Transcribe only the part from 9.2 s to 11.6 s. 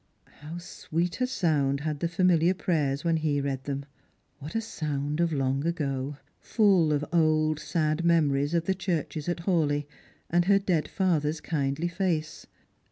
at Hawleigh, and her dead father's